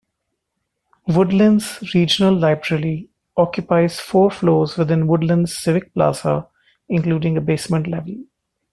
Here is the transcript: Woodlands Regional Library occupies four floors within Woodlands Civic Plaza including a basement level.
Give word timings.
Woodlands 1.07 1.93
Regional 1.93 2.33
Library 2.33 3.07
occupies 3.37 3.99
four 3.99 4.31
floors 4.31 4.75
within 4.75 5.05
Woodlands 5.05 5.55
Civic 5.55 5.93
Plaza 5.93 6.47
including 6.89 7.37
a 7.37 7.41
basement 7.41 7.85
level. 7.85 8.23